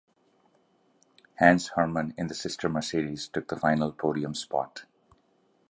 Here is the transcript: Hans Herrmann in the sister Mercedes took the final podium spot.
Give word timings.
Hans 1.37 1.73
Herrmann 1.75 2.15
in 2.17 2.25
the 2.25 2.33
sister 2.33 2.67
Mercedes 2.67 3.27
took 3.27 3.49
the 3.49 3.55
final 3.55 3.91
podium 3.91 4.33
spot. 4.33 4.85